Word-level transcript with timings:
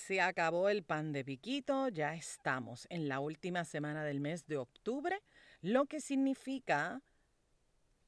se 0.00 0.20
acabó 0.20 0.68
el 0.68 0.82
pan 0.82 1.12
de 1.12 1.24
piquito, 1.24 1.88
ya 1.88 2.14
estamos 2.14 2.86
en 2.90 3.08
la 3.08 3.20
última 3.20 3.64
semana 3.64 4.02
del 4.02 4.20
mes 4.20 4.46
de 4.46 4.56
octubre, 4.56 5.20
lo 5.60 5.86
que 5.86 6.00
significa 6.00 7.02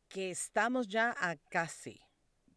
que 0.08 0.30
estamos 0.30 0.88
ya 0.88 1.14
a 1.18 1.36
casi 1.36 2.00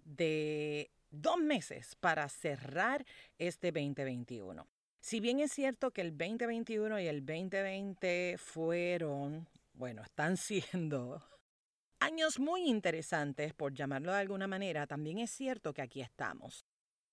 de 0.04 0.90
dos 1.12 1.38
meses 1.38 1.96
para 1.96 2.28
cerrar 2.30 3.06
este 3.38 3.72
2021. 3.72 4.68
Si 5.00 5.20
bien 5.20 5.40
es 5.40 5.52
cierto 5.52 5.92
que 5.92 6.02
el 6.02 6.18
2021 6.18 7.00
y 7.00 7.08
el 7.08 7.26
2020 7.26 8.38
fueron, 8.38 9.48
bueno, 9.74 10.02
están 10.02 10.38
siendo 10.38 11.22
años 12.00 12.40
muy 12.40 12.68
interesantes, 12.68 13.54
por 13.54 13.74
llamarlo 13.74 14.14
de 14.14 14.20
alguna 14.20 14.48
manera, 14.48 14.88
también 14.88 15.20
es 15.20 15.32
cierto 15.32 15.74
que 15.74 15.82
aquí 15.82 16.02
estamos. 16.02 16.66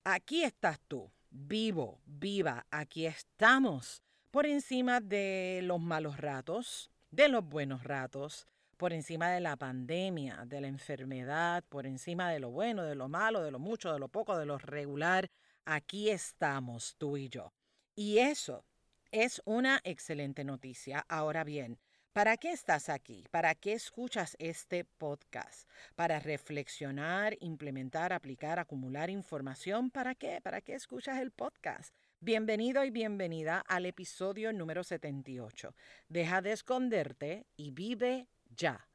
Aquí 0.05 0.43
estás 0.43 0.81
tú, 0.89 1.13
vivo, 1.31 2.01
viva, 2.07 2.67
aquí 2.73 3.07
estamos, 3.07 4.03
por 4.33 4.47
encima 4.47 4.99
de 4.99 5.61
los 5.63 5.81
malos 5.81 6.17
ratos, 6.17 6.91
de 7.13 7.29
los 7.29 7.45
buenos 7.45 7.85
ratos, 7.85 8.49
por 8.77 8.93
encima 8.93 9.31
de 9.31 9.39
la 9.39 9.57
pandemia, 9.57 10.45
de 10.45 10.61
la 10.61 10.67
enfermedad, 10.67 11.63
por 11.69 11.87
encima 11.87 12.33
de 12.33 12.41
lo 12.41 12.51
bueno, 12.51 12.83
de 12.83 12.97
lo 12.97 13.09
malo, 13.09 13.45
de 13.45 13.53
lo 13.53 13.61
mucho, 13.61 13.93
de 13.93 14.01
lo 14.01 14.09
poco, 14.09 14.37
de 14.37 14.45
lo 14.45 14.59
regular. 14.59 15.31
Aquí 15.65 16.11
estamos 16.11 16.97
tú 16.99 17.17
y 17.17 17.29
yo. 17.29 17.53
Y 17.95 18.19
eso 18.19 18.65
es 19.13 19.41
una 19.45 19.81
excelente 19.85 20.43
noticia. 20.43 21.07
Ahora 21.09 21.45
bien, 21.45 21.79
¿Para 22.13 22.37
qué 22.37 22.53
estás 22.53 22.91
aquí? 22.91 23.25
¿Para 23.31 23.55
qué 23.55 23.73
escuchas 23.73 24.37
este 24.39 24.85
podcast? 24.85 25.67
¿Para 25.97 26.21
reflexionar, 26.21 27.39
implementar, 27.41 28.13
aplicar, 28.13 28.59
acumular 28.59 29.09
información? 29.09 29.91
¿Para 29.91 30.15
qué? 30.15 30.43
¿Para 30.43 30.61
qué 30.61 30.75
escuchas 30.75 31.19
el 31.23 31.31
podcast? 31.31 31.95
Bienvenido 32.21 32.85
y 32.85 32.91
bienvenida 32.91 33.65
al 33.67 33.87
episodio 33.87 34.53
número 34.53 34.85
78. 34.85 35.75
Deja 36.11 36.43
de 36.43 36.53
esconderte 36.53 37.47
y 37.57 37.71
vive 37.71 38.29
ya. 38.55 38.87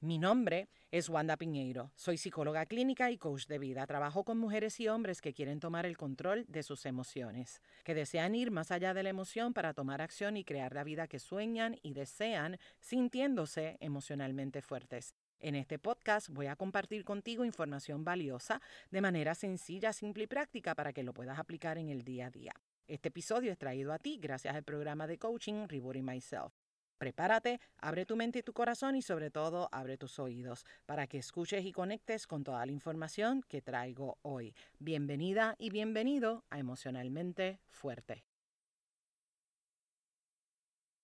Mi 0.00 0.16
nombre 0.16 0.68
es 0.92 1.08
Wanda 1.08 1.36
Piñeiro. 1.36 1.90
Soy 1.96 2.18
psicóloga 2.18 2.66
clínica 2.66 3.10
y 3.10 3.18
coach 3.18 3.48
de 3.48 3.58
vida. 3.58 3.84
Trabajo 3.84 4.22
con 4.22 4.38
mujeres 4.38 4.78
y 4.78 4.86
hombres 4.86 5.20
que 5.20 5.34
quieren 5.34 5.58
tomar 5.58 5.86
el 5.86 5.96
control 5.96 6.46
de 6.46 6.62
sus 6.62 6.86
emociones, 6.86 7.60
que 7.82 7.96
desean 7.96 8.36
ir 8.36 8.52
más 8.52 8.70
allá 8.70 8.94
de 8.94 9.02
la 9.02 9.08
emoción 9.08 9.52
para 9.52 9.74
tomar 9.74 10.00
acción 10.00 10.36
y 10.36 10.44
crear 10.44 10.72
la 10.72 10.84
vida 10.84 11.08
que 11.08 11.18
sueñan 11.18 11.80
y 11.82 11.94
desean, 11.94 12.58
sintiéndose 12.78 13.76
emocionalmente 13.80 14.62
fuertes. 14.62 15.16
En 15.40 15.56
este 15.56 15.80
podcast 15.80 16.28
voy 16.28 16.46
a 16.46 16.54
compartir 16.54 17.04
contigo 17.04 17.44
información 17.44 18.04
valiosa 18.04 18.62
de 18.92 19.00
manera 19.00 19.34
sencilla, 19.34 19.92
simple 19.92 20.24
y 20.24 20.26
práctica 20.28 20.76
para 20.76 20.92
que 20.92 21.02
lo 21.02 21.12
puedas 21.12 21.40
aplicar 21.40 21.76
en 21.76 21.88
el 21.88 22.04
día 22.04 22.26
a 22.26 22.30
día. 22.30 22.52
Este 22.86 23.08
episodio 23.08 23.50
es 23.50 23.58
traído 23.58 23.92
a 23.92 23.98
ti 23.98 24.20
gracias 24.22 24.54
al 24.54 24.62
programa 24.62 25.08
de 25.08 25.18
coaching 25.18 25.66
Rewarding 25.66 26.04
Myself. 26.04 26.67
Prepárate, 26.98 27.60
abre 27.78 28.04
tu 28.04 28.16
mente 28.16 28.40
y 28.40 28.42
tu 28.42 28.52
corazón 28.52 28.96
y 28.96 29.02
sobre 29.02 29.30
todo 29.30 29.68
abre 29.70 29.96
tus 29.96 30.18
oídos 30.18 30.66
para 30.84 31.06
que 31.06 31.18
escuches 31.18 31.64
y 31.64 31.70
conectes 31.70 32.26
con 32.26 32.42
toda 32.42 32.66
la 32.66 32.72
información 32.72 33.44
que 33.48 33.62
traigo 33.62 34.18
hoy. 34.22 34.52
Bienvenida 34.80 35.54
y 35.58 35.70
bienvenido 35.70 36.44
a 36.50 36.58
Emocionalmente 36.58 37.60
Fuerte. 37.68 38.24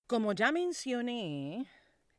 Como 0.09 0.33
ya 0.33 0.51
mencioné, 0.51 1.65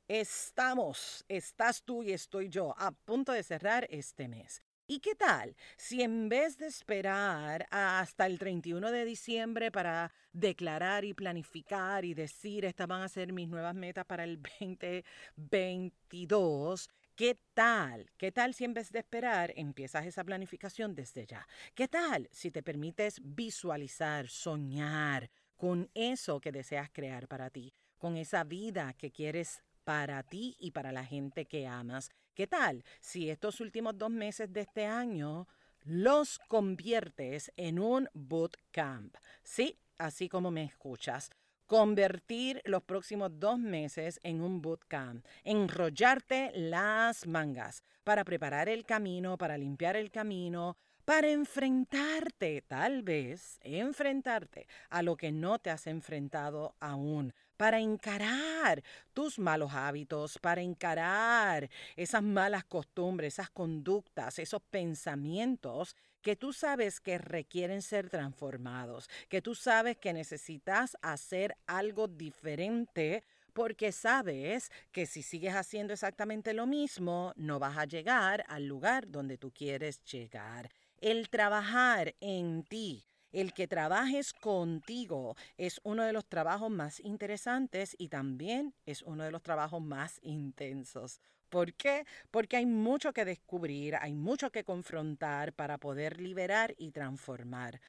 estamos, 0.07 1.25
estás 1.27 1.83
tú 1.83 2.01
y 2.01 2.13
estoy 2.13 2.47
yo 2.47 2.73
a 2.77 2.91
punto 2.91 3.33
de 3.33 3.43
cerrar 3.43 3.85
este 3.89 4.29
mes. 4.29 4.63
¿Y 4.87 4.99
qué 4.99 5.15
tal 5.15 5.55
si 5.77 6.03
en 6.03 6.29
vez 6.29 6.59
de 6.59 6.67
esperar 6.67 7.65
hasta 7.71 8.27
el 8.27 8.37
31 8.37 8.91
de 8.91 9.03
diciembre 9.03 9.71
para 9.71 10.13
declarar 10.31 11.05
y 11.05 11.15
planificar 11.15 12.05
y 12.05 12.13
decir 12.13 12.65
estas 12.65 12.87
van 12.87 13.01
a 13.01 13.09
ser 13.09 13.33
mis 13.33 13.49
nuevas 13.49 13.73
metas 13.73 14.05
para 14.05 14.23
el 14.23 14.39
2022, 14.39 16.87
¿Qué 17.15 17.39
tal? 17.53 18.11
¿Qué 18.17 18.33
tal 18.33 18.53
si 18.53 18.65
en 18.65 18.73
vez 18.73 18.91
de 18.91 18.99
esperar 18.99 19.53
empiezas 19.55 20.05
esa 20.05 20.25
planificación 20.25 20.93
desde 20.93 21.25
ya? 21.25 21.47
¿Qué 21.73 21.87
tal 21.87 22.27
si 22.31 22.51
te 22.51 22.61
permites 22.61 23.21
visualizar, 23.23 24.27
soñar 24.27 25.31
con 25.55 25.89
eso 25.93 26.41
que 26.41 26.51
deseas 26.51 26.89
crear 26.91 27.29
para 27.29 27.49
ti, 27.49 27.73
con 27.97 28.17
esa 28.17 28.43
vida 28.43 28.93
que 28.97 29.11
quieres 29.11 29.63
para 29.85 30.23
ti 30.23 30.57
y 30.59 30.71
para 30.71 30.91
la 30.91 31.05
gente 31.05 31.45
que 31.45 31.67
amas? 31.67 32.11
¿Qué 32.35 32.47
tal 32.47 32.83
si 32.99 33.29
estos 33.29 33.61
últimos 33.61 33.97
dos 33.97 34.11
meses 34.11 34.51
de 34.51 34.61
este 34.61 34.85
año 34.85 35.47
los 35.85 36.37
conviertes 36.49 37.49
en 37.55 37.79
un 37.79 38.09
bootcamp? 38.13 39.15
Sí, 39.41 39.79
así 39.97 40.27
como 40.27 40.51
me 40.51 40.65
escuchas. 40.65 41.31
Convertir 41.65 42.61
los 42.65 42.83
próximos 42.83 43.31
dos 43.39 43.57
meses 43.57 44.19
en 44.21 44.41
un 44.41 44.61
bootcamp, 44.61 45.25
enrollarte 45.45 46.51
las 46.53 47.25
mangas 47.25 47.83
para 48.03 48.25
preparar 48.25 48.67
el 48.67 48.85
camino, 48.85 49.37
para 49.37 49.57
limpiar 49.57 49.95
el 49.95 50.11
camino, 50.11 50.75
para 51.05 51.29
enfrentarte, 51.29 52.63
tal 52.67 53.01
vez, 53.01 53.59
enfrentarte 53.61 54.67
a 54.89 55.01
lo 55.03 55.15
que 55.15 55.31
no 55.31 55.57
te 55.57 55.69
has 55.69 55.87
enfrentado 55.87 56.75
aún, 56.81 57.33
para 57.57 57.79
encarar 57.79 58.83
tus 59.13 59.39
malos 59.39 59.73
hábitos, 59.73 60.37
para 60.39 60.61
encarar 60.61 61.69
esas 61.95 62.23
malas 62.23 62.63
costumbres, 62.65 63.33
esas 63.33 63.49
conductas, 63.49 64.39
esos 64.39 64.61
pensamientos 64.61 65.95
que 66.21 66.35
tú 66.35 66.53
sabes 66.53 66.99
que 66.99 67.19
requieren 67.19 67.81
ser 67.81 68.09
transformados, 68.09 69.09
que 69.29 69.41
tú 69.41 69.53
sabes 69.53 69.97
que 69.97 70.11
necesitas 70.11 70.97
hacer 71.01 71.55
algo 71.67 72.07
diferente 72.07 73.23
porque 73.53 73.93
sabes 73.93 74.69
que 74.91 75.05
si 75.05 75.21
sigues 75.21 75.55
haciendo 75.55 75.93
exactamente 75.93 76.53
lo 76.53 76.65
mismo, 76.65 77.31
no 77.37 77.57
vas 77.57 77.77
a 77.77 77.85
llegar 77.85 78.43
al 78.49 78.65
lugar 78.65 79.09
donde 79.09 79.37
tú 79.37 79.51
quieres 79.51 80.03
llegar. 80.03 80.69
El 80.99 81.29
trabajar 81.29 82.15
en 82.19 82.63
ti, 82.63 83.05
el 83.35 83.53
que 83.53 83.67
trabajes 83.67 84.31
contigo 84.33 85.35
es 85.57 85.81
uno 85.83 86.03
de 86.03 86.13
los 86.13 86.25
trabajos 86.25 86.71
más 86.71 87.01
interesantes 87.01 87.93
y 87.97 88.07
también 88.07 88.73
es 88.85 89.01
uno 89.01 89.25
de 89.25 89.31
los 89.31 89.43
trabajos 89.43 89.81
más 89.81 90.19
intensos. 90.23 91.19
¿Por 91.49 91.73
qué? 91.73 92.05
Porque 92.31 92.55
hay 92.55 92.65
mucho 92.65 93.11
que 93.11 93.25
descubrir, 93.25 93.97
hay 93.97 94.13
mucho 94.13 94.51
que 94.51 94.63
confrontar 94.63 95.51
para 95.53 95.77
poder 95.77 96.21
liberar 96.21 96.73
y 96.77 96.91
transformar. 96.91 97.81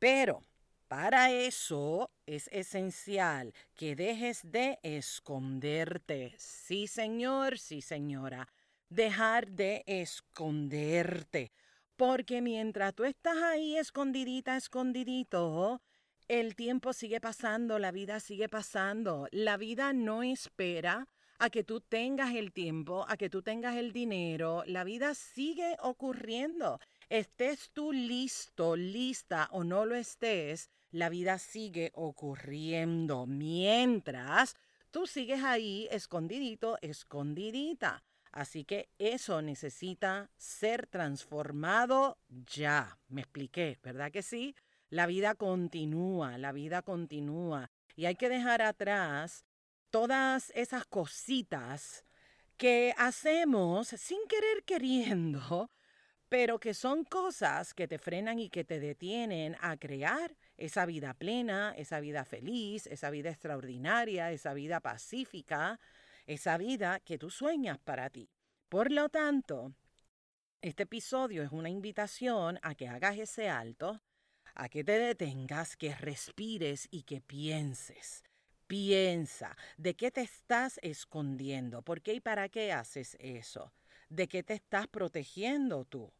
Pero 0.00 0.42
para 0.88 1.30
eso 1.30 2.10
es 2.26 2.48
esencial 2.50 3.54
que 3.74 3.94
dejes 3.94 4.40
de 4.42 4.80
esconderte. 4.82 6.34
Sí, 6.38 6.88
señor, 6.88 7.58
sí, 7.58 7.82
señora. 7.82 8.48
Dejar 8.88 9.48
de 9.48 9.84
esconderte. 9.86 11.52
Porque 11.98 12.42
mientras 12.42 12.94
tú 12.94 13.02
estás 13.02 13.38
ahí 13.38 13.76
escondidita, 13.76 14.56
escondidito, 14.56 15.82
el 16.28 16.54
tiempo 16.54 16.92
sigue 16.92 17.20
pasando, 17.20 17.80
la 17.80 17.90
vida 17.90 18.20
sigue 18.20 18.48
pasando. 18.48 19.26
La 19.32 19.56
vida 19.56 19.92
no 19.92 20.22
espera 20.22 21.08
a 21.40 21.50
que 21.50 21.64
tú 21.64 21.80
tengas 21.80 22.36
el 22.36 22.52
tiempo, 22.52 23.04
a 23.08 23.16
que 23.16 23.28
tú 23.28 23.42
tengas 23.42 23.74
el 23.74 23.92
dinero. 23.92 24.62
La 24.66 24.84
vida 24.84 25.12
sigue 25.16 25.76
ocurriendo. 25.80 26.78
Estés 27.08 27.72
tú 27.72 27.92
listo, 27.92 28.76
lista 28.76 29.48
o 29.50 29.64
no 29.64 29.84
lo 29.84 29.96
estés, 29.96 30.70
la 30.92 31.08
vida 31.08 31.36
sigue 31.38 31.90
ocurriendo. 31.94 33.26
Mientras 33.26 34.54
tú 34.92 35.08
sigues 35.08 35.42
ahí 35.42 35.88
escondidito, 35.90 36.78
escondidita. 36.80 38.04
Así 38.38 38.62
que 38.62 38.88
eso 39.00 39.42
necesita 39.42 40.30
ser 40.36 40.86
transformado 40.86 42.18
ya. 42.28 42.96
Me 43.08 43.22
expliqué, 43.22 43.80
¿verdad 43.82 44.12
que 44.12 44.22
sí? 44.22 44.54
La 44.90 45.06
vida 45.06 45.34
continúa, 45.34 46.38
la 46.38 46.52
vida 46.52 46.82
continúa. 46.82 47.72
Y 47.96 48.06
hay 48.06 48.14
que 48.14 48.28
dejar 48.28 48.62
atrás 48.62 49.44
todas 49.90 50.52
esas 50.54 50.86
cositas 50.86 52.04
que 52.56 52.94
hacemos 52.96 53.88
sin 53.88 54.20
querer 54.28 54.62
queriendo, 54.64 55.72
pero 56.28 56.60
que 56.60 56.74
son 56.74 57.02
cosas 57.02 57.74
que 57.74 57.88
te 57.88 57.98
frenan 57.98 58.38
y 58.38 58.50
que 58.50 58.62
te 58.62 58.78
detienen 58.78 59.56
a 59.60 59.76
crear 59.78 60.36
esa 60.56 60.86
vida 60.86 61.12
plena, 61.12 61.74
esa 61.76 61.98
vida 61.98 62.24
feliz, 62.24 62.86
esa 62.86 63.10
vida 63.10 63.30
extraordinaria, 63.30 64.30
esa 64.30 64.54
vida 64.54 64.78
pacífica, 64.78 65.80
esa 66.28 66.58
vida 66.58 67.00
que 67.00 67.18
tú 67.18 67.30
sueñas 67.30 67.78
para 67.78 68.10
ti. 68.10 68.30
Por 68.68 68.92
lo 68.92 69.08
tanto, 69.08 69.72
este 70.60 70.84
episodio 70.84 71.42
es 71.42 71.50
una 71.50 71.70
invitación 71.70 72.60
a 72.62 72.74
que 72.74 72.86
hagas 72.86 73.18
ese 73.18 73.48
alto, 73.48 74.00
a 74.54 74.68
que 74.68 74.84
te 74.84 74.98
detengas, 74.98 75.76
que 75.76 75.94
respires 75.94 76.86
y 76.90 77.02
que 77.02 77.20
pienses. 77.20 78.22
Piensa 78.66 79.56
de 79.78 79.96
qué 79.96 80.10
te 80.10 80.20
estás 80.20 80.78
escondiendo, 80.82 81.82
por 81.82 82.02
qué 82.02 82.14
y 82.14 82.20
para 82.20 82.48
qué 82.50 82.72
haces 82.72 83.16
eso, 83.18 83.72
de 84.10 84.28
qué 84.28 84.42
te 84.42 84.54
estás 84.54 84.86
protegiendo 84.86 85.86
tú, 85.86 86.12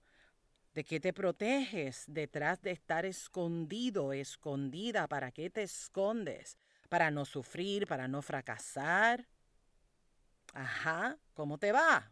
¿De 0.75 0.85
qué 0.85 1.01
te 1.01 1.13
proteges 1.13 2.05
detrás 2.07 2.63
de 2.63 2.71
estar 2.71 3.05
escondido, 3.05 4.13
escondida? 4.13 5.09
¿Para 5.09 5.33
qué 5.33 5.51
te 5.51 5.65
escondes? 5.65 6.57
¿Para 6.89 7.11
no 7.11 7.25
sufrir, 7.25 7.89
para 7.89 8.07
no 8.07 8.23
fracasar? 8.23 9.27
Ajá, 10.59 11.17
¿cómo 11.35 11.57
te 11.59 11.71
va? 11.71 12.11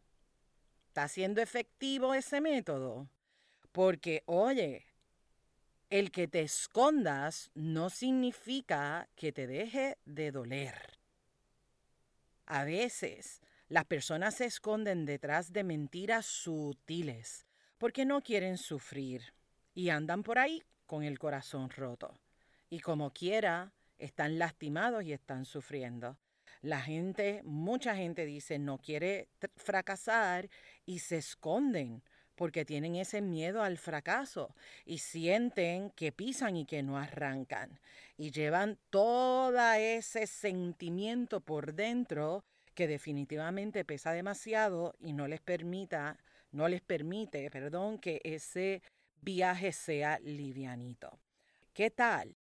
¿Está 0.87 1.09
siendo 1.09 1.43
efectivo 1.43 2.15
ese 2.15 2.41
método? 2.41 3.11
Porque, 3.73 4.23
oye, 4.27 4.87
el 5.91 6.13
que 6.13 6.29
te 6.29 6.43
escondas 6.43 7.51
no 7.55 7.91
significa 7.91 9.09
que 9.17 9.33
te 9.33 9.49
deje 9.49 9.99
de 10.05 10.31
doler. 10.31 11.01
A 12.47 12.63
veces 12.63 13.41
las 13.69 13.85
personas 13.85 14.37
se 14.37 14.45
esconden 14.45 15.07
detrás 15.07 15.53
de 15.53 15.65
mentiras 15.65 16.25
sutiles 16.25 17.47
porque 17.79 18.05
no 18.05 18.23
quieren 18.23 18.59
sufrir 18.59 19.35
y 19.75 19.89
andan 19.89 20.23
por 20.23 20.39
ahí 20.39 20.63
con 20.87 21.03
el 21.03 21.19
corazón 21.19 21.69
roto. 21.69 22.17
Y 22.71 22.79
como 22.79 23.13
quiera, 23.13 23.73
están 23.99 24.39
lastimados 24.39 25.03
y 25.03 25.13
están 25.13 25.47
sufriendo. 25.47 26.17
La 26.63 26.81
gente, 26.81 27.43
mucha 27.45 27.95
gente 27.97 28.25
dice 28.27 28.59
no 28.59 28.79
quiere 28.79 29.29
fracasar 29.57 30.49
y 30.85 31.01
se 31.01 31.19
esconden 31.19 32.03
porque 32.35 32.65
tienen 32.65 32.97
ese 32.97 33.23
miedo 33.23 33.63
al 33.63 33.79
fracaso 33.79 34.55
y 34.85 34.99
sienten 34.99 35.91
que 35.91 36.13
pisan 36.13 36.57
y 36.57 36.67
que 36.67 36.83
no 36.83 36.99
arrancan 36.99 37.81
y 38.19 38.31
llevan 38.31 38.79
todo 38.91 39.73
ese 39.73 40.27
sentimiento 40.27 41.41
por 41.41 41.75
dentro 41.75 42.45
que 42.75 42.87
definitivamente 42.87 43.85
pesa 43.85 44.13
demasiado 44.13 44.95
y 45.01 45.15
no 45.15 45.29
les 45.29 45.41
permita 45.41 46.19
no 46.57 46.69
les 46.69 46.81
permite, 46.81 47.51
perdón, 47.51 47.99
que 47.99 48.21
ese 48.25 48.83
viaje 49.21 49.73
sea 49.73 50.19
livianito. 50.21 51.19
¿Qué 51.73 51.91
tal? 51.91 52.35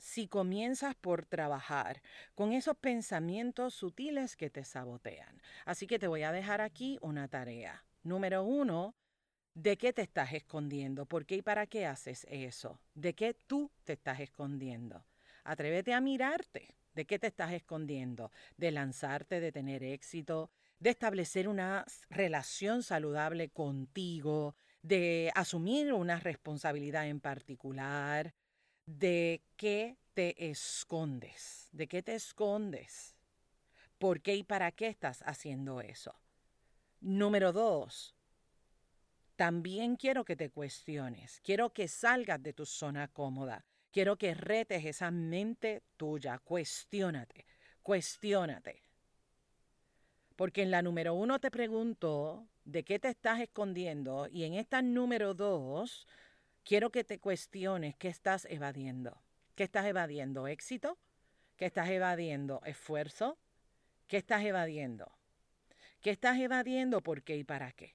Si 0.00 0.28
comienzas 0.28 0.94
por 0.94 1.26
trabajar 1.26 2.00
con 2.34 2.54
esos 2.54 2.74
pensamientos 2.74 3.74
sutiles 3.74 4.34
que 4.34 4.48
te 4.48 4.64
sabotean. 4.64 5.42
Así 5.66 5.86
que 5.86 5.98
te 5.98 6.08
voy 6.08 6.22
a 6.22 6.32
dejar 6.32 6.62
aquí 6.62 6.98
una 7.02 7.28
tarea. 7.28 7.84
Número 8.02 8.42
uno, 8.42 8.94
¿de 9.52 9.76
qué 9.76 9.92
te 9.92 10.00
estás 10.00 10.32
escondiendo? 10.32 11.04
¿Por 11.04 11.26
qué 11.26 11.36
y 11.36 11.42
para 11.42 11.66
qué 11.66 11.84
haces 11.84 12.26
eso? 12.30 12.80
¿De 12.94 13.14
qué 13.14 13.34
tú 13.34 13.70
te 13.84 13.92
estás 13.92 14.20
escondiendo? 14.20 15.04
Atrévete 15.44 15.92
a 15.92 16.00
mirarte. 16.00 16.76
¿De 16.94 17.04
qué 17.04 17.18
te 17.18 17.26
estás 17.26 17.52
escondiendo? 17.52 18.32
¿De 18.56 18.70
lanzarte, 18.70 19.38
de 19.38 19.52
tener 19.52 19.84
éxito, 19.84 20.50
de 20.78 20.90
establecer 20.90 21.46
una 21.46 21.84
relación 22.08 22.82
saludable 22.82 23.50
contigo, 23.50 24.56
de 24.80 25.30
asumir 25.34 25.92
una 25.92 26.18
responsabilidad 26.18 27.06
en 27.06 27.20
particular, 27.20 28.34
de 28.98 29.42
qué 29.56 29.96
te 30.14 30.50
escondes, 30.50 31.68
de 31.72 31.86
qué 31.86 32.02
te 32.02 32.14
escondes, 32.14 33.14
por 33.98 34.20
qué 34.20 34.34
y 34.36 34.42
para 34.42 34.72
qué 34.72 34.88
estás 34.88 35.22
haciendo 35.26 35.80
eso. 35.80 36.14
Número 37.00 37.52
dos, 37.52 38.14
también 39.36 39.96
quiero 39.96 40.24
que 40.24 40.36
te 40.36 40.50
cuestiones, 40.50 41.40
quiero 41.42 41.72
que 41.72 41.88
salgas 41.88 42.42
de 42.42 42.52
tu 42.52 42.66
zona 42.66 43.08
cómoda, 43.08 43.64
quiero 43.90 44.16
que 44.16 44.34
retes 44.34 44.84
esa 44.84 45.10
mente 45.10 45.82
tuya, 45.96 46.38
cuestiónate, 46.38 47.46
cuestiónate. 47.82 48.82
Porque 50.36 50.62
en 50.62 50.70
la 50.70 50.82
número 50.82 51.14
uno 51.14 51.38
te 51.38 51.50
pregunto 51.50 52.48
de 52.64 52.82
qué 52.82 52.98
te 52.98 53.08
estás 53.08 53.40
escondiendo 53.40 54.26
y 54.26 54.44
en 54.44 54.54
esta 54.54 54.82
número 54.82 55.34
dos 55.34 56.06
quiero 56.64 56.90
que 56.90 57.04
te 57.04 57.18
cuestiones 57.18 57.96
qué 57.96 58.08
estás 58.08 58.46
evadiendo. 58.50 59.20
¿Qué 59.54 59.64
estás 59.64 59.86
evadiendo? 59.86 60.46
¿Éxito? 60.46 60.98
¿Qué 61.56 61.66
estás 61.66 61.88
evadiendo? 61.90 62.60
¿Esfuerzo? 62.64 63.38
¿Qué 64.06 64.16
estás 64.16 64.44
evadiendo? 64.44 65.10
¿Qué 66.00 66.10
estás 66.10 66.38
evadiendo? 66.38 67.02
¿Por 67.02 67.22
qué 67.22 67.36
y 67.36 67.44
para 67.44 67.72
qué? 67.72 67.94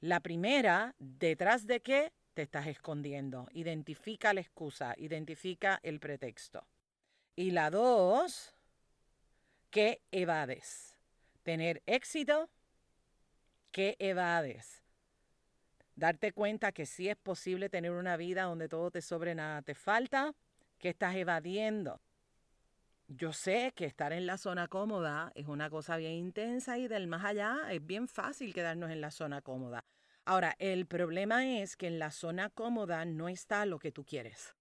La 0.00 0.20
primera, 0.20 0.94
detrás 0.98 1.66
de 1.66 1.80
qué 1.80 2.12
te 2.34 2.42
estás 2.42 2.66
escondiendo. 2.66 3.48
Identifica 3.52 4.34
la 4.34 4.40
excusa, 4.40 4.94
identifica 4.98 5.80
el 5.82 6.00
pretexto. 6.00 6.66
Y 7.34 7.52
la 7.52 7.70
dos, 7.70 8.54
¿qué 9.70 10.02
evades? 10.10 10.96
tener 11.46 11.80
éxito 11.86 12.50
que 13.70 13.94
evades. 14.00 14.82
Darte 15.96 16.32
cuenta 16.32 16.72
que 16.72 16.84
sí 16.84 17.08
es 17.08 17.16
posible 17.16 17.70
tener 17.70 17.90
una 17.90 18.18
vida 18.18 18.42
donde 18.42 18.68
todo 18.68 18.90
te 18.90 19.00
sobre, 19.00 19.34
nada 19.34 19.62
te 19.62 19.74
falta, 19.74 20.34
que 20.78 20.90
estás 20.90 21.16
evadiendo. 21.16 22.02
Yo 23.08 23.32
sé 23.32 23.72
que 23.74 23.86
estar 23.86 24.12
en 24.12 24.26
la 24.26 24.36
zona 24.36 24.68
cómoda 24.68 25.32
es 25.34 25.46
una 25.46 25.70
cosa 25.70 25.96
bien 25.96 26.12
intensa 26.12 26.76
y 26.76 26.86
del 26.86 27.06
más 27.06 27.24
allá 27.24 27.60
es 27.70 27.84
bien 27.84 28.08
fácil 28.08 28.52
quedarnos 28.52 28.90
en 28.90 29.00
la 29.00 29.10
zona 29.10 29.40
cómoda. 29.40 29.86
Ahora, 30.26 30.54
el 30.58 30.86
problema 30.86 31.46
es 31.46 31.76
que 31.76 31.86
en 31.86 31.98
la 31.98 32.10
zona 32.10 32.50
cómoda 32.50 33.06
no 33.06 33.30
está 33.30 33.64
lo 33.64 33.78
que 33.78 33.90
tú 33.90 34.04
quieres. 34.04 34.54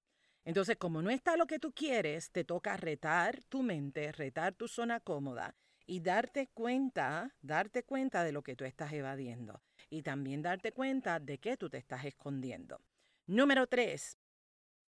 Entonces, 0.45 0.77
como 0.77 1.01
no 1.01 1.09
está 1.09 1.35
lo 1.35 1.47
que 1.47 1.59
tú 1.59 1.73
quieres, 1.73 2.31
te 2.31 2.45
toca 2.45 2.77
retar 2.77 3.43
tu 3.49 3.61
mente, 3.61 4.13
retar 4.13 4.53
tu 4.53 4.69
zona 4.69 5.01
cómoda 5.01 5.53
y 5.85 5.99
darte 5.99 6.47
cuenta, 6.53 7.35
darte 7.41 7.83
cuenta 7.83 8.23
de 8.23 8.31
lo 8.31 8.41
que 8.41 8.55
tú 8.55 8.63
estás 8.63 8.93
evadiendo 8.93 9.61
y 9.89 10.01
también 10.01 10.41
darte 10.41 10.71
cuenta 10.71 11.19
de 11.19 11.37
qué 11.37 11.57
tú 11.57 11.69
te 11.69 11.77
estás 11.77 12.05
escondiendo. 12.05 12.81
Número 13.27 13.67
tres, 13.67 14.17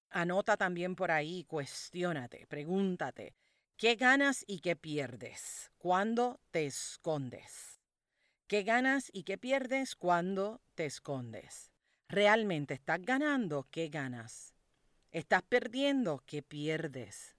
anota 0.10 0.58
también 0.58 0.96
por 0.96 1.12
ahí, 1.12 1.44
cuestiónate, 1.46 2.48
pregúntate, 2.48 3.36
¿qué 3.78 3.96
ganas 3.96 4.44
y 4.48 4.60
qué 4.60 4.76
pierdes 4.76 5.72
cuando 5.78 6.40
te 6.52 6.66
escondes? 6.66 7.82
¿Qué 8.48 8.64
ganas 8.64 9.10
y 9.12 9.24
qué 9.24 9.38
pierdes 9.38 9.96
cuando 9.96 10.62
te 10.76 10.86
escondes? 10.86 11.72
¿Realmente 12.08 12.76
estás 12.76 13.02
ganando? 13.02 13.68
¿Qué 13.72 13.90
ganas? 13.90 14.54
¿Estás 15.12 15.42
perdiendo? 15.42 16.22
¿Qué 16.28 16.44
pierdes? 16.44 17.36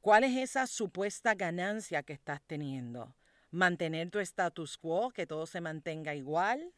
¿Cuál 0.00 0.24
es 0.24 0.36
esa 0.36 0.66
supuesta 0.66 1.34
ganancia 1.34 2.02
que 2.02 2.12
estás 2.12 2.42
teniendo? 2.42 3.16
¿Mantener 3.50 4.10
tu 4.10 4.18
status 4.18 4.76
quo, 4.76 5.10
que 5.10 5.26
todo 5.26 5.46
se 5.46 5.60
mantenga 5.60 6.14
igual? 6.14 6.72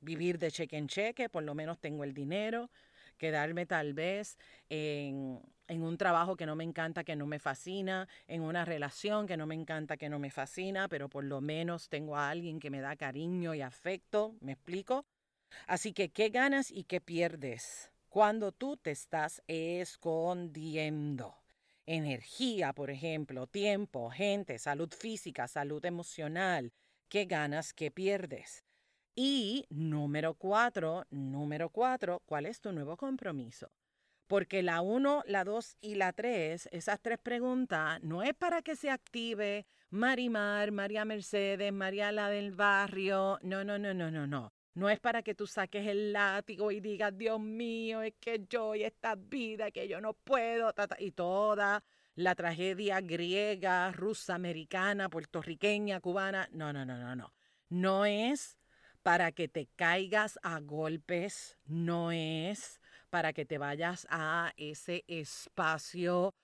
¿Vivir 0.00 0.38
de 0.38 0.50
cheque 0.50 0.76
en 0.76 0.88
cheque? 0.88 1.28
Por 1.28 1.42
lo 1.42 1.54
menos 1.54 1.78
tengo 1.80 2.04
el 2.04 2.14
dinero. 2.14 2.70
¿Quedarme 3.16 3.66
tal 3.66 3.94
vez 3.94 4.38
en, 4.68 5.40
en 5.66 5.82
un 5.82 5.98
trabajo 5.98 6.36
que 6.36 6.46
no 6.46 6.54
me 6.54 6.62
encanta, 6.64 7.02
que 7.02 7.16
no 7.16 7.26
me 7.26 7.40
fascina? 7.40 8.08
¿En 8.28 8.42
una 8.42 8.64
relación 8.64 9.26
que 9.26 9.36
no 9.36 9.46
me 9.46 9.56
encanta, 9.56 9.96
que 9.96 10.08
no 10.08 10.18
me 10.20 10.30
fascina? 10.30 10.88
Pero 10.88 11.08
por 11.08 11.24
lo 11.24 11.40
menos 11.40 11.88
tengo 11.88 12.16
a 12.16 12.30
alguien 12.30 12.60
que 12.60 12.70
me 12.70 12.80
da 12.80 12.94
cariño 12.96 13.54
y 13.54 13.60
afecto. 13.60 14.36
¿Me 14.40 14.52
explico? 14.52 15.04
Así 15.66 15.92
que, 15.92 16.10
¿qué 16.10 16.28
ganas 16.28 16.70
y 16.70 16.84
qué 16.84 17.00
pierdes 17.00 17.90
cuando 18.08 18.52
tú 18.52 18.76
te 18.76 18.92
estás 18.92 19.42
escondiendo? 19.48 21.34
Energía, 21.88 22.72
por 22.72 22.90
ejemplo, 22.90 23.46
tiempo, 23.46 24.10
gente, 24.10 24.58
salud 24.58 24.92
física, 24.92 25.48
salud 25.48 25.84
emocional, 25.84 26.72
qué 27.08 27.24
ganas, 27.24 27.72
qué 27.72 27.90
pierdes. 27.90 28.64
Y 29.16 29.66
número 29.70 30.34
cuatro, 30.34 31.04
número 31.10 31.70
cuatro, 31.70 32.22
¿cuál 32.26 32.46
es 32.46 32.60
tu 32.60 32.72
nuevo 32.72 32.96
compromiso? 32.96 33.72
Porque 34.28 34.62
la 34.62 34.82
uno, 34.82 35.22
la 35.26 35.44
dos 35.44 35.76
y 35.80 35.94
la 35.94 36.12
tres, 36.12 36.68
esas 36.70 37.00
tres 37.00 37.18
preguntas, 37.18 38.02
no 38.02 38.22
es 38.22 38.34
para 38.34 38.60
que 38.60 38.76
se 38.76 38.90
active 38.90 39.66
Marimar, 39.90 40.70
María 40.70 41.06
Mercedes, 41.06 41.72
María 41.72 42.12
la 42.12 42.28
del 42.28 42.52
barrio. 42.52 43.38
No, 43.42 43.64
no, 43.64 43.78
no, 43.78 43.94
no, 43.94 44.10
no, 44.10 44.26
no. 44.26 44.52
No 44.78 44.88
es 44.88 45.00
para 45.00 45.22
que 45.22 45.34
tú 45.34 45.48
saques 45.48 45.84
el 45.88 46.12
látigo 46.12 46.70
y 46.70 46.78
digas, 46.78 47.18
Dios 47.18 47.40
mío, 47.40 48.00
es 48.00 48.14
que 48.20 48.46
yo 48.48 48.76
y 48.76 48.84
esta 48.84 49.16
vida, 49.16 49.72
que 49.72 49.88
yo 49.88 50.00
no 50.00 50.12
puedo, 50.14 50.72
y 51.00 51.10
toda 51.10 51.82
la 52.14 52.36
tragedia 52.36 53.00
griega, 53.00 53.90
rusa, 53.90 54.36
americana, 54.36 55.08
puertorriqueña, 55.08 55.98
cubana. 55.98 56.48
No, 56.52 56.72
no, 56.72 56.84
no, 56.84 56.96
no, 56.96 57.16
no. 57.16 57.34
No 57.68 58.04
es 58.04 58.56
para 59.02 59.32
que 59.32 59.48
te 59.48 59.66
caigas 59.74 60.38
a 60.44 60.60
golpes, 60.60 61.58
no 61.64 62.12
es 62.12 62.80
para 63.10 63.32
que 63.32 63.44
te 63.44 63.58
vayas 63.58 64.06
a 64.10 64.52
ese 64.56 65.04
espacio 65.08 66.36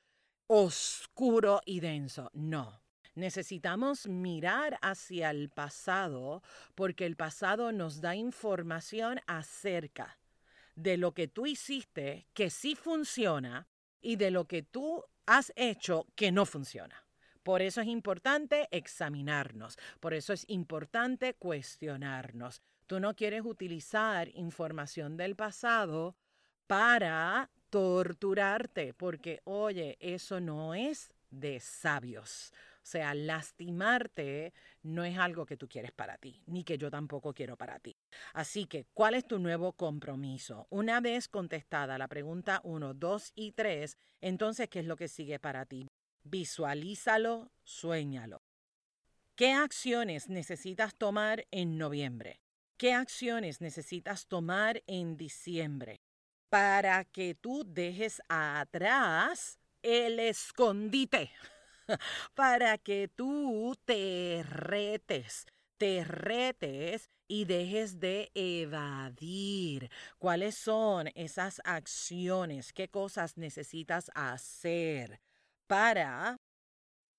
oscuro 0.49 1.61
y 1.65 1.79
denso. 1.79 2.31
No, 2.33 2.83
Necesitamos 3.15 4.09
mirar 4.09 4.79
hacia 4.83 5.31
el 5.31 5.49
pasado 5.49 6.43
porque 6.75 7.07
el 7.07 7.17
pasado 7.17 7.71
nos 7.71 8.01
da 8.01 8.17
información 8.17 9.21
acerca 9.27 10.19
de 10.75 10.97
lo 10.97 11.13
que 11.13 11.29
tú 11.29 11.47
hiciste 11.47 12.27
que 12.35 12.51
sí 12.51 12.75
funciona 12.75 13.69
y 14.01 14.17
de 14.17 14.31
lo 14.31 14.47
que 14.47 14.63
tú 14.63 15.05
has 15.27 15.53
hecho 15.57 16.07
que 16.17 16.33
no 16.33 16.45
funciona. 16.45 17.05
Por 17.43 17.63
eso 17.63 17.81
es 17.81 17.87
importante 17.87 18.69
examinarnos, 18.71 19.79
por 20.01 20.15
eso 20.15 20.33
es 20.33 20.45
importante 20.49 21.35
cuestionarnos. 21.35 22.63
Tú 22.87 23.01
no 23.01 23.15
quieres 23.15 23.43
utilizar 23.45 24.29
información 24.35 25.17
del 25.17 25.37
pasado 25.37 26.17
para 26.67 27.51
torturarte, 27.71 28.95
porque 28.95 29.41
oye, 29.45 29.97
eso 30.01 30.41
no 30.41 30.75
es 30.75 31.13
de 31.31 31.61
sabios. 31.61 32.53
Sea, 32.85 33.15
lastimarte 33.15 34.53
no 34.83 35.05
es 35.05 35.17
algo 35.17 35.47
que 35.47 35.57
tú 35.57 35.67
quieres 35.67 35.91
para 35.91 36.19
ti, 36.19 36.43
ni 36.47 36.65
que 36.65 36.77
yo 36.77 36.91
tampoco 36.91 37.33
quiero 37.33 37.57
para 37.57 37.79
ti. 37.79 37.97
Así 38.35 38.67
que, 38.67 38.85
¿cuál 38.93 39.15
es 39.15 39.27
tu 39.27 39.39
nuevo 39.39 39.73
compromiso? 39.73 40.67
Una 40.69 41.01
vez 41.01 41.27
contestada 41.29 41.97
la 41.97 42.09
pregunta 42.09 42.61
1, 42.63 42.93
2 42.93 43.33
y 43.35 43.53
3, 43.53 43.97
entonces, 44.21 44.69
¿qué 44.69 44.81
es 44.81 44.85
lo 44.85 44.97
que 44.97 45.09
sigue 45.09 45.39
para 45.39 45.65
ti? 45.65 45.89
Visualízalo, 46.25 47.51
suéñalo. 47.63 48.43
¿Qué 49.35 49.53
acciones 49.53 50.29
necesitas 50.29 50.95
tomar 50.95 51.47
en 51.51 51.79
noviembre? 51.79 52.43
¿Qué 52.77 52.93
acciones 52.93 53.63
necesitas 53.63 54.27
tomar 54.27 54.83
en 54.87 55.17
diciembre? 55.17 56.03
Para 56.51 57.07
que 57.07 57.35
tú 57.35 57.65
dejes 57.67 58.21
atrás 58.29 59.59
el 59.81 60.21
escondite. 60.21 61.31
para 62.35 62.79
que 62.79 63.09
tú 63.09 63.77
te 63.85 64.45
retes, 64.49 65.47
te 65.77 66.05
retes 66.05 67.11
y 67.29 67.45
dejes 67.45 68.01
de 68.01 68.31
evadir. 68.35 69.91
¿Cuáles 70.19 70.57
son 70.57 71.09
esas 71.15 71.61
acciones? 71.65 72.73
¿Qué 72.73 72.89
cosas 72.89 73.37
necesitas 73.37 74.11
hacer 74.15 75.21
para 75.67 76.37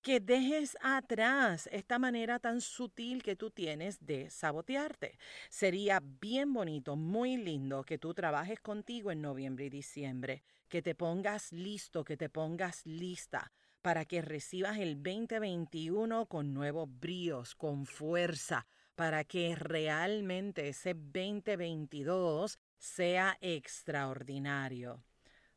que 0.01 0.19
dejes 0.19 0.77
atrás 0.81 1.67
esta 1.72 1.98
manera 1.98 2.38
tan 2.38 2.62
sutil 2.62 3.24
que 3.24 3.36
tú 3.36 3.50
tienes 3.50 4.05
de 4.05 4.29
sabotearte. 4.29 5.17
Sería 5.50 6.00
bien 6.00 6.53
bonito, 6.53 6.95
muy 6.95 7.38
lindo 7.38 7.84
que 7.84 7.98
tú 7.98 8.13
trabajes 8.13 8.60
contigo 8.60 9.12
en 9.12 9.24
noviembre 9.24 9.65
y 9.65 9.69
diciembre, 9.72 10.43
que 10.69 10.84
te 10.84 10.93
pongas 10.93 11.51
listo, 11.51 12.03
que 12.03 12.17
te 12.17 12.29
pongas 12.29 12.86
lista 12.86 13.51
para 13.86 14.06
que 14.06 14.24
recibas 14.24 14.80
el 14.80 15.04
2021 15.04 16.25
con 16.25 16.56
nuevos 16.56 16.89
bríos, 16.89 17.54
con 17.54 17.86
fuerza, 17.86 18.65
para 18.96 19.24
que 19.25 19.54
realmente 19.56 20.70
ese 20.70 20.96
2022 20.96 22.58
sea 22.80 23.38
extraordinario. 23.42 25.04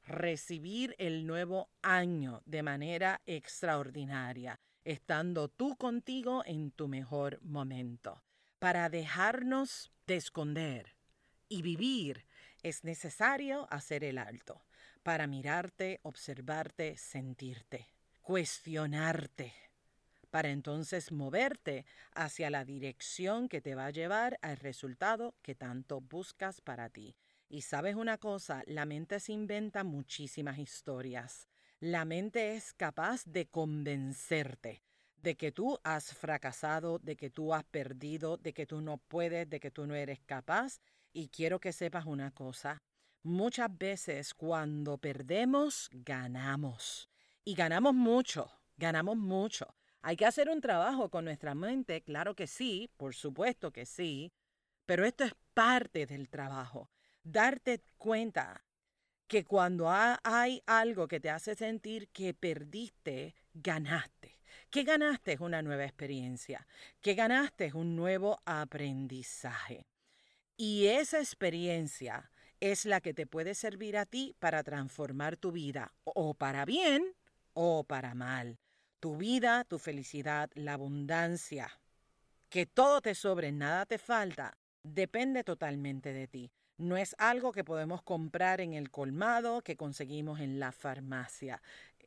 Recibir 0.03 0.95
el 0.99 1.27
nuevo 1.27 1.71
año 1.81 2.43
de 2.45 2.63
manera 2.63 3.23
extraordinaria, 3.25 4.61
estando 4.85 5.49
tú 5.49 5.79
contigo 5.79 6.43
en 6.45 6.71
tu 6.71 6.87
mejor 6.87 7.41
momento. 7.41 8.23
Para 8.59 8.91
dejarnos 8.91 9.91
de 10.07 10.17
esconder 10.17 10.97
y 11.49 11.63
vivir 11.63 12.27
es 12.63 12.85
necesario 12.85 13.67
hacer 13.71 14.05
el 14.05 14.19
alto, 14.19 14.67
para 15.03 15.27
mirarte, 15.27 16.01
observarte, 16.03 16.99
sentirte 16.99 17.89
cuestionarte 18.29 19.55
para 20.29 20.51
entonces 20.51 21.13
moverte 21.13 21.87
hacia 22.15 22.51
la 22.51 22.67
dirección 22.67 23.49
que 23.49 23.63
te 23.63 23.75
va 23.75 23.87
a 23.87 23.91
llevar 23.91 24.39
al 24.43 24.59
resultado 24.59 25.35
que 25.41 25.55
tanto 25.55 26.03
buscas 26.03 26.61
para 26.61 26.91
ti. 26.91 27.17
Y 27.49 27.63
sabes 27.63 27.95
una 27.95 28.19
cosa, 28.19 28.65
la 28.67 28.85
mente 28.85 29.19
se 29.19 29.33
inventa 29.33 29.83
muchísimas 29.83 30.59
historias. 30.59 31.49
La 31.81 32.05
mente 32.05 32.55
es 32.55 32.75
capaz 32.75 33.25
de 33.25 33.47
convencerte 33.47 34.83
de 35.23 35.35
que 35.35 35.51
tú 35.51 35.79
has 35.83 36.13
fracasado, 36.13 36.99
de 36.99 37.17
que 37.17 37.31
tú 37.31 37.55
has 37.55 37.65
perdido, 37.65 38.37
de 38.37 38.53
que 38.53 38.67
tú 38.67 38.83
no 38.83 38.99
puedes, 38.99 39.49
de 39.49 39.59
que 39.59 39.71
tú 39.71 39.87
no 39.87 39.95
eres 39.95 40.21
capaz. 40.27 40.81
Y 41.15 41.29
quiero 41.29 41.61
que 41.61 41.73
sepas 41.73 42.05
una 42.05 42.31
cosa, 42.33 42.83
muchas 43.23 43.71
veces 43.79 44.35
cuando 44.35 44.99
perdemos, 44.99 45.89
ganamos 45.95 47.09
y 47.49 47.55
ganamos 47.55 47.95
mucho, 47.95 48.53
ganamos 48.77 49.17
mucho. 49.17 49.75
Hay 50.03 50.17
que 50.17 50.27
hacer 50.27 50.51
un 50.51 50.61
trabajo 50.61 51.09
con 51.09 51.25
nuestra 51.25 51.55
mente, 51.55 52.03
claro 52.03 52.35
que 52.35 52.47
sí, 52.47 52.91
por 52.99 53.15
supuesto 53.15 53.73
que 53.73 53.87
sí, 53.87 54.35
pero 54.85 55.07
esto 55.07 55.25
es 55.25 55.33
parte 55.55 56.05
del 56.05 56.29
trabajo. 56.29 56.91
Darte 57.23 57.81
cuenta 57.97 58.67
que 59.27 59.47
cuando 59.47 59.91
hay 59.91 60.63
algo 60.67 61.09
que 61.09 61.21
te 61.21 61.31
hace 61.31 61.55
sentir 61.55 62.09
que 62.09 62.35
perdiste, 62.35 63.35
ganaste. 63.55 64.37
Que 64.69 64.83
ganaste 64.83 65.33
es 65.33 65.41
una 65.41 65.63
nueva 65.63 65.85
experiencia, 65.85 66.67
que 67.01 67.15
ganaste 67.15 67.65
es 67.65 67.73
un 67.73 67.97
nuevo 67.97 68.43
aprendizaje. 68.45 69.87
Y 70.59 70.89
esa 70.89 71.19
experiencia 71.19 72.31
es 72.61 72.85
la 72.85 73.01
que 73.01 73.15
te 73.15 73.27
puede 73.27 73.55
servir 73.55 73.97
a 73.97 74.05
ti 74.05 74.37
para 74.39 74.63
transformar 74.63 75.39
tu 75.39 75.51
vida 75.51 75.95
o 76.05 76.35
para 76.35 76.67
bien 76.67 77.15
o 77.55 77.85
para 77.85 78.15
mal. 78.15 78.59
Tu 79.01 79.17
vida, 79.17 79.65
tu 79.65 79.79
felicidad, 79.79 80.51
la 80.55 80.75
abundancia, 80.75 81.71
que 82.49 82.67
todo 82.67 83.01
te 83.01 83.15
sobre, 83.15 83.53
nada 83.53 83.87
te 83.87 83.99
falta, 83.99 84.57
depende 84.83 85.45
totalmente 85.45 86.13
de 86.13 86.27
ti. 86.27 86.51
No 86.79 86.97
es 86.97 87.15
algo 87.19 87.53
que 87.53 87.65
podemos 87.65 88.03
comprar 88.03 88.61
en 88.61 88.75
el 88.75 88.91
colmado, 88.91 89.63
que 89.63 89.77
conseguimos 89.77 90.41
en 90.41 90.61
la 90.61 90.73
farmacia. 90.73 91.61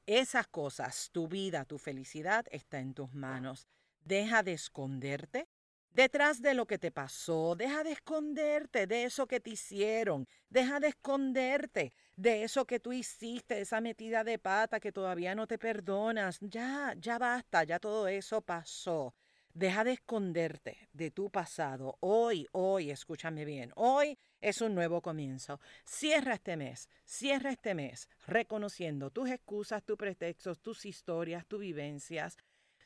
Esas 0.06 0.48
cosas, 0.48 1.10
tu 1.12 1.28
vida, 1.28 1.66
tu 1.66 1.78
felicidad, 1.78 2.46
está 2.52 2.80
en 2.80 2.94
tus 2.94 3.14
manos. 3.14 3.68
Deja 4.04 4.44
de 4.44 4.54
esconderte, 4.54 5.48
detrás 5.92 6.42
de 6.42 6.54
lo 6.54 6.66
que 6.66 6.78
te 6.78 6.92
pasó. 6.92 7.56
Deja 7.56 7.84
de 7.84 7.92
esconderte 7.92 8.88
de 8.88 9.04
eso 9.04 9.28
que 9.28 9.40
te 9.40 9.52
hicieron. 9.52 10.28
Deja 10.50 10.80
de 10.80 10.90
esconderte 10.90 11.94
de 12.16 12.44
eso 12.44 12.66
que 12.66 12.80
tú 12.80 12.94
hiciste, 12.94 13.62
esa 13.62 13.82
metida 13.82 14.24
de 14.24 14.40
pata 14.40 14.80
que 14.80 14.92
todavía 14.92 15.36
no 15.36 15.48
te 15.48 15.58
perdonas. 15.58 16.40
Ya, 16.42 16.96
ya 16.98 17.18
basta, 17.18 17.64
ya 17.64 17.80
todo 17.80 18.08
eso 18.08 18.42
pasó. 18.42 19.14
Deja 19.54 19.84
de 19.84 19.94
esconderte 19.94 20.88
de 20.94 21.12
tu 21.12 21.30
pasado. 21.30 21.98
Hoy, 22.00 22.48
hoy, 22.54 22.90
escúchame 22.90 23.44
bien, 23.44 23.74
hoy 23.76 24.18
es 24.40 24.62
un 24.62 24.74
nuevo 24.74 25.02
comienzo. 25.02 25.60
Cierra 25.84 26.36
este 26.36 26.56
mes, 26.56 26.90
cierra 27.04 27.52
este 27.52 27.76
mes 27.76 28.08
reconociendo 28.28 29.12
tus 29.12 29.30
excusas, 29.30 29.84
tus 29.84 29.98
pretextos, 29.98 30.62
tus 30.62 30.86
historias, 30.86 31.46
tus 31.46 31.60
vivencias. 31.60 32.38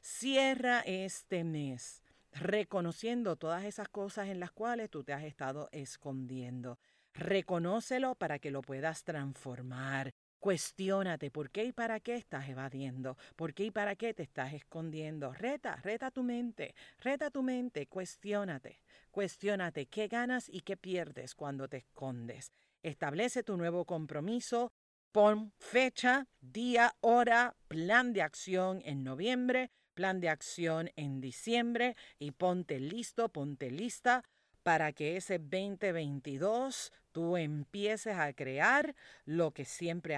Cierra 0.01 0.81
este 0.81 1.43
mes 1.43 2.01
reconociendo 2.35 3.37
todas 3.37 3.63
esas 3.63 3.87
cosas 3.87 4.27
en 4.27 4.39
las 4.39 4.51
cuales 4.51 4.89
tú 4.89 5.03
te 5.03 5.13
has 5.13 5.23
estado 5.23 5.69
escondiendo. 5.71 6.77
Reconócelo 7.13 8.15
para 8.15 8.39
que 8.39 8.51
lo 8.51 8.61
puedas 8.61 9.03
transformar. 9.03 10.13
Cuestiónate 10.39 11.31
por 11.31 11.49
qué 11.49 11.63
y 11.63 11.71
para 11.71 11.99
qué 12.01 12.15
estás 12.15 12.49
evadiendo, 12.49 13.17
por 13.35 13.53
qué 13.53 13.65
y 13.65 13.71
para 13.71 13.95
qué 13.95 14.13
te 14.13 14.21
estás 14.21 14.53
escondiendo. 14.53 15.33
Reta, 15.33 15.77
reta 15.77 16.11
tu 16.11 16.23
mente, 16.23 16.75
reta 16.99 17.31
tu 17.31 17.41
mente, 17.41 17.87
cuestiónate, 17.87 18.79
cuestiónate 19.09 19.87
qué 19.87 20.07
ganas 20.07 20.49
y 20.49 20.61
qué 20.61 20.77
pierdes 20.77 21.33
cuando 21.33 21.67
te 21.67 21.77
escondes. 21.77 22.51
Establece 22.83 23.41
tu 23.41 23.57
nuevo 23.57 23.85
compromiso, 23.85 24.71
pon 25.11 25.53
fecha, 25.57 26.27
día, 26.41 26.95
hora, 26.99 27.55
plan 27.67 28.13
de 28.13 28.21
acción 28.21 28.81
en 28.85 29.03
noviembre 29.03 29.71
plan 29.95 30.19
de 30.19 30.29
acción 30.29 30.91
en 30.95 31.21
diciembre 31.21 31.95
y 32.19 32.31
ponte 32.31 32.79
listo, 32.79 33.29
ponte 33.29 33.71
lista 33.71 34.23
para 34.61 34.93
que 34.93 35.15
ese 35.15 35.39
2022 35.39 36.91
tú 37.11 37.37
empieces 37.37 38.15
a 38.17 38.33
crear 38.33 38.95
lo 39.25 39.51
que 39.51 39.63
siempre 39.63 40.15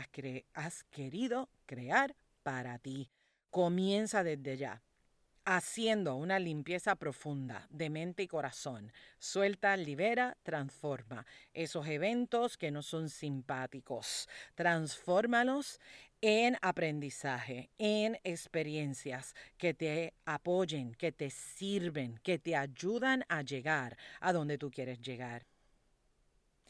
has, 0.53 0.83
querido 0.85 1.49
crear 1.65 2.15
para 2.43 2.79
ti. 2.79 3.09
Comienza 3.49 4.23
desde 4.23 4.57
ya 4.57 4.81
haciendo 5.47 6.15
una 6.15 6.39
limpieza 6.39 6.95
profunda 6.97 7.67
de 7.69 7.89
mente 7.89 8.21
y 8.21 8.27
corazón. 8.27 8.91
Suelta, 9.17 9.77
libera, 9.77 10.37
transforma 10.43 11.25
esos 11.53 11.87
eventos 11.87 12.57
que 12.57 12.69
no 12.69 12.81
son 12.81 13.09
simpáticos. 13.09 14.27
Transfórmalos 14.55 15.79
en 16.21 16.57
aprendizaje, 16.61 17.69
en 17.77 18.17
experiencias 18.23 19.35
que 19.57 19.73
te 19.73 20.13
apoyen, 20.25 20.93
que 20.95 21.11
te 21.11 21.29
sirven, 21.29 22.19
que 22.23 22.39
te 22.39 22.55
ayudan 22.55 23.23
a 23.29 23.41
llegar 23.41 23.97
a 24.19 24.33
donde 24.33 24.57
tú 24.57 24.71
quieres 24.71 24.99
llegar. 24.99 25.45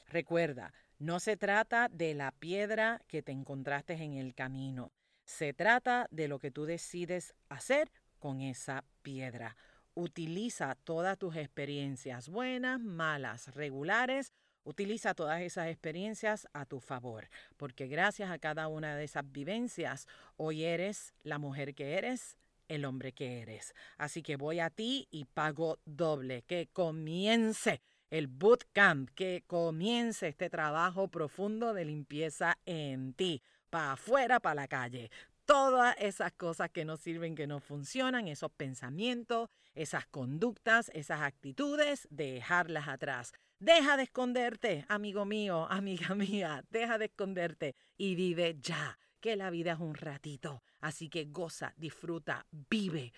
Recuerda, 0.09 0.73
no 0.99 1.19
se 1.19 1.37
trata 1.37 1.89
de 1.89 2.13
la 2.13 2.31
piedra 2.31 3.01
que 3.07 3.21
te 3.21 3.31
encontraste 3.31 3.93
en 3.93 4.13
el 4.13 4.33
camino. 4.33 4.91
Se 5.25 5.53
trata 5.53 6.07
de 6.11 6.27
lo 6.27 6.39
que 6.39 6.51
tú 6.51 6.65
decides 6.65 7.35
hacer 7.49 7.91
con 8.19 8.41
esa 8.41 8.83
piedra. 9.01 9.55
Utiliza 9.93 10.75
todas 10.83 11.17
tus 11.17 11.35
experiencias 11.35 12.29
buenas, 12.29 12.79
malas, 12.79 13.53
regulares 13.53 14.31
Utiliza 14.67 15.13
todas 15.13 15.39
esas 15.39 15.69
experiencias 15.69 16.45
a 16.51 16.65
tu 16.65 16.81
favor, 16.81 17.29
porque 17.55 17.87
gracias 17.87 18.29
a 18.29 18.37
cada 18.37 18.67
una 18.67 18.97
de 18.97 19.05
esas 19.05 19.23
vivencias, 19.31 20.09
hoy 20.35 20.65
eres 20.65 21.13
la 21.23 21.37
mujer 21.37 21.73
que 21.73 21.93
eres, 21.93 22.37
el 22.67 22.83
hombre 22.83 23.13
que 23.13 23.39
eres. 23.39 23.73
Así 23.97 24.21
que 24.21 24.35
voy 24.35 24.59
a 24.59 24.69
ti 24.69 25.07
y 25.09 25.23
pago 25.23 25.79
doble. 25.85 26.41
Que 26.41 26.67
comience 26.67 27.81
el 28.09 28.27
bootcamp, 28.27 29.09
que 29.11 29.45
comience 29.47 30.27
este 30.27 30.49
trabajo 30.49 31.07
profundo 31.07 31.73
de 31.73 31.85
limpieza 31.85 32.57
en 32.65 33.13
ti, 33.13 33.41
para 33.69 33.93
afuera, 33.93 34.41
para 34.41 34.55
la 34.55 34.67
calle. 34.67 35.09
Todas 35.47 35.95
esas 35.97 36.33
cosas 36.33 36.69
que 36.71 36.83
no 36.83 36.97
sirven, 36.97 37.33
que 37.33 37.47
no 37.47 37.61
funcionan, 37.61 38.27
esos 38.27 38.51
pensamientos, 38.51 39.49
esas 39.75 40.05
conductas, 40.05 40.91
esas 40.93 41.21
actitudes, 41.21 42.05
dejarlas 42.11 42.89
atrás. 42.89 43.31
Deja 43.57 43.95
de 43.95 44.03
esconderte, 44.03 44.83
amigo 44.89 45.23
mío, 45.23 45.65
amiga 45.71 46.15
mía, 46.15 46.65
deja 46.69 46.97
de 46.97 47.05
esconderte 47.05 47.75
y 47.95 48.15
vive 48.15 48.57
ya, 48.59 48.99
que 49.21 49.37
la 49.37 49.49
vida 49.49 49.71
es 49.71 49.79
un 49.79 49.95
ratito. 49.95 50.63
Así 50.81 51.07
que 51.07 51.23
goza, 51.23 51.73
disfruta, 51.77 52.45
vive, 52.51 53.13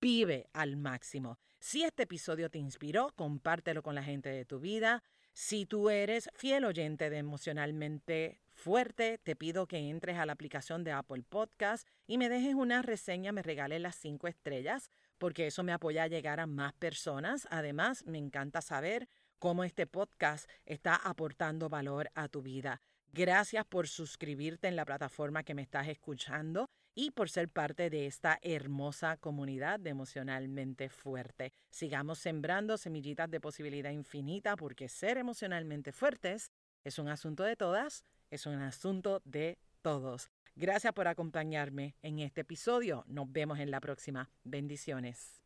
vive 0.00 0.48
al 0.54 0.78
máximo. 0.78 1.38
Si 1.60 1.84
este 1.84 2.04
episodio 2.04 2.48
te 2.48 2.58
inspiró, 2.58 3.12
compártelo 3.16 3.82
con 3.82 3.94
la 3.94 4.02
gente 4.02 4.30
de 4.30 4.46
tu 4.46 4.60
vida. 4.60 5.02
Si 5.38 5.66
tú 5.66 5.90
eres 5.90 6.30
fiel 6.32 6.64
oyente 6.64 7.10
de 7.10 7.18
Emocionalmente 7.18 8.40
Fuerte, 8.54 9.18
te 9.18 9.36
pido 9.36 9.66
que 9.66 9.76
entres 9.76 10.16
a 10.16 10.24
la 10.24 10.32
aplicación 10.32 10.82
de 10.82 10.92
Apple 10.92 11.24
Podcast 11.28 11.86
y 12.06 12.16
me 12.16 12.30
dejes 12.30 12.54
una 12.54 12.80
reseña, 12.80 13.32
me 13.32 13.42
regales 13.42 13.82
las 13.82 13.96
cinco 13.96 14.28
estrellas, 14.28 14.88
porque 15.18 15.48
eso 15.48 15.62
me 15.62 15.74
apoya 15.74 16.04
a 16.04 16.08
llegar 16.08 16.40
a 16.40 16.46
más 16.46 16.72
personas. 16.72 17.46
Además, 17.50 18.02
me 18.06 18.16
encanta 18.16 18.62
saber 18.62 19.10
cómo 19.38 19.62
este 19.62 19.86
podcast 19.86 20.48
está 20.64 20.96
aportando 20.96 21.68
valor 21.68 22.08
a 22.14 22.28
tu 22.28 22.40
vida. 22.40 22.80
Gracias 23.12 23.66
por 23.66 23.88
suscribirte 23.88 24.68
en 24.68 24.76
la 24.76 24.86
plataforma 24.86 25.42
que 25.42 25.52
me 25.52 25.60
estás 25.60 25.86
escuchando 25.88 26.70
y 26.96 27.12
por 27.12 27.28
ser 27.30 27.48
parte 27.48 27.90
de 27.90 28.06
esta 28.06 28.40
hermosa 28.42 29.18
comunidad 29.18 29.78
de 29.78 29.90
emocionalmente 29.90 30.88
fuerte. 30.88 31.52
Sigamos 31.70 32.18
sembrando 32.18 32.78
semillitas 32.78 33.30
de 33.30 33.38
posibilidad 33.38 33.90
infinita 33.90 34.56
porque 34.56 34.88
ser 34.88 35.18
emocionalmente 35.18 35.92
fuertes 35.92 36.50
es 36.82 36.98
un 36.98 37.08
asunto 37.08 37.44
de 37.44 37.54
todas, 37.54 38.02
es 38.30 38.46
un 38.46 38.54
asunto 38.54 39.20
de 39.24 39.58
todos. 39.82 40.30
Gracias 40.56 40.94
por 40.94 41.06
acompañarme 41.06 41.94
en 42.02 42.18
este 42.18 42.40
episodio. 42.40 43.04
Nos 43.06 43.30
vemos 43.30 43.58
en 43.58 43.70
la 43.70 43.80
próxima. 43.80 44.30
Bendiciones. 44.42 45.45